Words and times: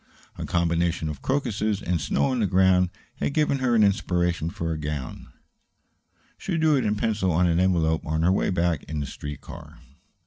A 0.35 0.47
combination 0.47 1.09
of 1.09 1.21
crocuses 1.21 1.79
and 1.79 2.01
snow 2.01 2.25
on 2.31 2.39
the 2.39 2.47
ground 2.47 2.89
had 3.17 3.35
given 3.35 3.59
her 3.59 3.75
an 3.75 3.83
inspiration 3.83 4.49
for 4.49 4.71
a 4.71 4.77
gown. 4.79 5.27
She 6.39 6.57
drew 6.57 6.75
it 6.75 6.85
in 6.85 6.95
pencil 6.95 7.31
on 7.31 7.45
an 7.45 7.59
envelope 7.59 8.03
on 8.03 8.23
her 8.23 8.31
way 8.31 8.49
back 8.49 8.83
in 8.85 8.99
the 8.99 9.05
street 9.05 9.41
car. 9.41 9.77